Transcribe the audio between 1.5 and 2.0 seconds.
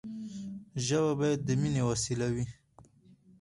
ميني